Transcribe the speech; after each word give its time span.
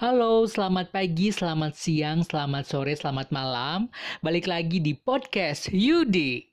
Halo, 0.00 0.48
selamat 0.48 0.96
pagi, 0.96 1.28
selamat 1.28 1.76
siang, 1.76 2.24
selamat 2.24 2.64
sore, 2.64 2.96
selamat 2.96 3.28
malam. 3.28 3.92
Balik 4.24 4.48
lagi 4.48 4.80
di 4.80 4.96
podcast 4.96 5.68
Yudi. 5.68 6.49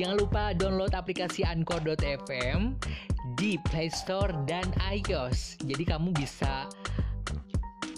Jangan 0.00 0.16
lupa 0.16 0.56
download 0.56 0.96
aplikasi 0.96 1.44
Anchor.fm 1.44 2.72
di 3.36 3.60
Play 3.68 3.92
Store 3.92 4.32
dan 4.48 4.64
iOS. 4.80 5.60
Jadi 5.60 5.84
kamu 5.84 6.16
bisa 6.16 6.64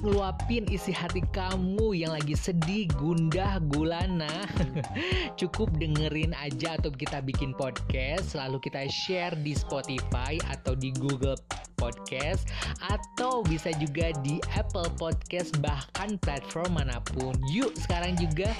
ngeluapin 0.02 0.66
isi 0.66 0.90
hati 0.90 1.22
kamu 1.30 1.94
yang 1.94 2.10
lagi 2.10 2.34
sedih, 2.34 2.90
gundah, 2.98 3.62
gulana. 3.70 4.50
Cukup 5.38 5.70
dengerin 5.78 6.34
aja 6.42 6.74
atau 6.74 6.90
kita 6.90 7.22
bikin 7.22 7.54
podcast, 7.54 8.34
lalu 8.34 8.58
kita 8.58 8.82
share 8.90 9.38
di 9.38 9.54
Spotify 9.54 10.42
atau 10.50 10.74
di 10.74 10.90
Google 10.98 11.38
Podcast 11.78 12.50
atau 12.82 13.46
bisa 13.46 13.70
juga 13.78 14.10
di 14.26 14.42
Apple 14.58 14.90
Podcast 14.98 15.54
bahkan 15.62 16.18
platform 16.18 16.82
mana 16.82 16.98
pun. 17.14 17.38
Yuk 17.54 17.74
sekarang 17.78 18.18
juga 18.18 18.50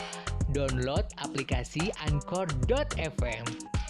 download 0.52 1.04
aplikasi 1.16 1.92
Anchor.fm. 2.06 3.81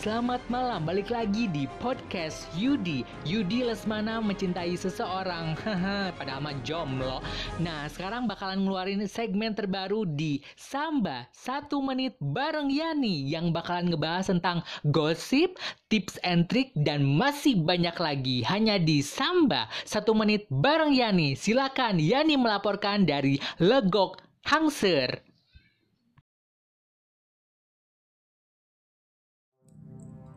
Selamat 0.00 0.40
malam, 0.48 0.88
balik 0.88 1.12
lagi 1.12 1.44
di 1.52 1.68
podcast 1.76 2.48
Yudi. 2.56 3.04
Yudi 3.28 3.60
Lesmana 3.60 4.16
mencintai 4.24 4.72
seseorang. 4.72 5.52
Padahal 6.16 6.40
mah 6.40 6.56
jomblo. 6.64 7.20
Nah 7.60 7.84
sekarang 7.84 8.24
bakalan 8.24 8.64
ngeluarin 8.64 9.04
segmen 9.04 9.52
terbaru 9.52 10.08
di 10.08 10.40
Samba 10.56 11.28
Satu 11.36 11.84
menit 11.84 12.16
bareng 12.16 12.72
Yani 12.72 13.28
Yang 13.28 13.52
bakalan 13.52 13.92
ngebahas 13.92 14.32
tentang 14.32 14.64
gosip, 14.88 15.60
tips 15.92 16.16
and 16.24 16.48
trick, 16.48 16.72
dan 16.80 17.04
masih 17.04 17.60
banyak 17.60 18.00
lagi. 18.00 18.40
Hanya 18.48 18.80
di 18.80 19.04
Samba 19.04 19.68
Satu 19.84 20.16
menit 20.16 20.48
bareng 20.48 20.96
Yani. 20.96 21.36
Silakan 21.36 22.00
Yani 22.00 22.40
melaporkan 22.40 23.04
dari 23.04 23.36
Legok 23.60 24.16
Hangser 24.48 25.29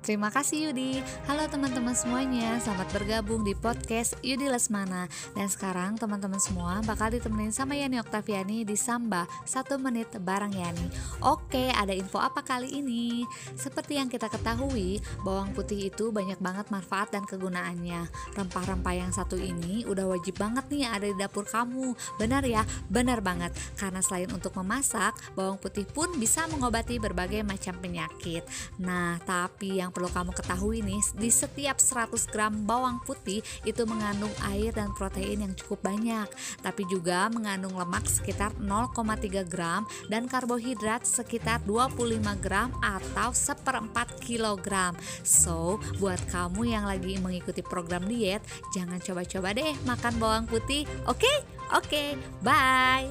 Terima 0.04 0.28
kasih 0.28 0.68
Yudi. 0.68 1.00
Halo 1.32 1.48
teman-teman 1.48 1.96
semuanya, 1.96 2.60
selamat 2.60 2.92
bergabung 2.92 3.48
di 3.48 3.56
podcast 3.56 4.20
Yudi 4.20 4.52
Lesmana. 4.52 5.08
Dan 5.32 5.48
sekarang 5.48 5.96
teman-teman 5.96 6.44
semua 6.44 6.84
bakal 6.84 7.08
ditemenin 7.08 7.56
sama 7.56 7.80
Yani 7.80 8.04
Oktaviani 8.04 8.68
di 8.68 8.76
Samba, 8.76 9.24
satu 9.48 9.80
menit 9.80 10.12
bareng 10.20 10.52
Yani. 10.52 10.92
Oke, 11.24 11.72
ada 11.72 11.96
info 11.96 12.20
apa 12.20 12.44
kali 12.44 12.84
ini? 12.84 13.24
Seperti 13.56 13.96
yang 13.96 14.12
kita 14.12 14.28
ketahui, 14.28 15.00
bawang 15.24 15.56
putih 15.56 15.88
itu 15.88 16.12
banyak 16.12 16.36
banget 16.44 16.68
manfaat 16.68 17.08
dan 17.16 17.24
kegunaannya. 17.24 18.04
Rempah-rempah 18.36 18.96
yang 19.00 19.16
satu 19.16 19.40
ini 19.40 19.88
udah 19.88 20.04
wajib 20.04 20.36
banget 20.36 20.68
nih 20.68 20.84
ada 20.84 21.08
di 21.08 21.16
dapur 21.16 21.48
kamu. 21.48 21.96
Benar 22.20 22.44
ya? 22.44 22.68
Benar 22.92 23.24
banget. 23.24 23.56
Karena 23.80 24.04
selain 24.04 24.28
untuk 24.36 24.52
memasak, 24.60 25.16
bawang 25.32 25.56
putih 25.56 25.88
pun 25.88 26.12
bisa 26.20 26.44
mengobati 26.52 27.00
berbagai 27.00 27.40
macam 27.48 27.80
penyakit. 27.80 28.44
Nah, 28.84 29.16
tapi 29.24 29.80
yang 29.80 29.93
perlu 29.94 30.10
kamu 30.10 30.34
ketahui 30.34 30.82
nih, 30.82 31.02
di 31.14 31.30
setiap 31.30 31.78
100 31.78 32.34
gram 32.34 32.54
bawang 32.66 32.98
putih 33.06 33.46
itu 33.64 33.86
mengandung 33.86 34.34
air 34.50 34.74
dan 34.74 34.90
protein 34.98 35.46
yang 35.46 35.54
cukup 35.54 35.86
banyak, 35.86 36.28
tapi 36.66 36.84
juga 36.90 37.30
mengandung 37.30 37.78
lemak 37.78 38.10
sekitar 38.10 38.52
0,3 38.58 39.46
gram 39.46 39.86
dan 40.10 40.26
karbohidrat 40.26 41.06
sekitar 41.06 41.62
25 41.70 42.20
gram 42.42 42.74
atau 42.82 43.30
seperempat 43.32 44.18
kilogram. 44.20 44.98
So, 45.22 45.78
buat 46.02 46.20
kamu 46.34 46.74
yang 46.74 46.90
lagi 46.90 47.22
mengikuti 47.22 47.62
program 47.62 48.10
diet, 48.10 48.42
jangan 48.74 48.98
coba-coba 48.98 49.54
deh 49.54 49.78
makan 49.86 50.14
bawang 50.18 50.46
putih. 50.50 50.90
Oke? 51.06 51.24
Okay? 51.24 51.38
Oke, 51.74 51.90
okay, 51.90 52.10
bye. 52.46 53.10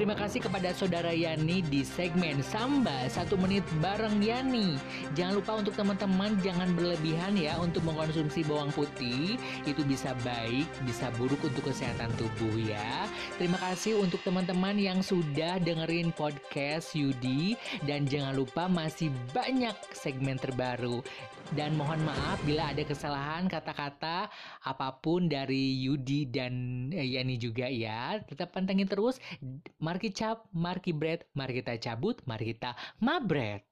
Terima 0.00 0.16
kasih 0.16 0.40
kepada 0.40 0.72
Saudara 0.72 1.12
Yani 1.12 1.60
di 1.60 1.84
segmen 1.84 2.40
Samba 2.40 3.04
satu 3.12 3.36
menit 3.36 3.60
bareng 3.84 4.24
Yani. 4.24 4.80
Jangan 5.12 5.36
lupa 5.36 5.52
untuk 5.60 5.76
teman-teman 5.76 6.40
jangan 6.40 6.72
berlebihan 6.72 7.36
ya 7.36 7.60
untuk 7.60 7.84
mengkonsumsi 7.84 8.48
bawang 8.48 8.72
putih. 8.72 9.36
Itu 9.68 9.84
bisa 9.84 10.16
baik, 10.24 10.64
bisa 10.88 11.12
buruk 11.20 11.44
untuk 11.44 11.68
kesehatan 11.68 12.08
tubuh 12.16 12.56
ya. 12.64 13.04
Terima 13.36 13.60
kasih 13.60 14.00
untuk 14.00 14.24
teman-teman 14.24 14.80
yang 14.80 15.04
sudah 15.04 15.60
dengerin 15.60 16.16
podcast 16.16 16.96
Yudi 16.96 17.60
dan 17.84 18.08
jangan 18.08 18.32
lupa 18.32 18.72
masih 18.72 19.12
banyak 19.36 19.76
segmen 19.92 20.40
terbaru. 20.40 21.04
Dan 21.50 21.74
mohon 21.74 21.98
maaf 22.06 22.38
bila 22.46 22.70
ada 22.70 22.86
kesalahan 22.86 23.50
kata-kata 23.50 24.30
apa 24.62 24.88
pun 25.02 25.26
dari 25.26 25.82
Yudi 25.82 26.30
dan 26.30 26.86
eh, 26.94 27.18
Yani 27.18 27.42
juga 27.42 27.66
ya. 27.66 28.22
Tetap 28.22 28.54
pantengin 28.54 28.86
terus. 28.86 29.18
Mari 29.90 30.14
cap, 30.14 30.46
mari 30.54 30.94
bread, 30.94 31.26
mari 31.34 31.58
kita 31.58 31.74
cabut, 31.82 32.22
mari 32.22 32.54
kita 32.54 32.78
mabret. 33.02 33.66